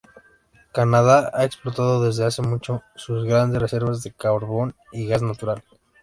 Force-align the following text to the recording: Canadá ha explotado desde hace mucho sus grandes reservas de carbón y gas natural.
Canadá 0.73 1.29
ha 1.31 1.45
explotado 1.45 2.03
desde 2.03 2.25
hace 2.25 2.41
mucho 2.41 2.81
sus 2.95 3.23
grandes 3.23 3.61
reservas 3.61 4.01
de 4.01 4.11
carbón 4.11 4.73
y 4.91 5.05
gas 5.05 5.21
natural. 5.21 5.63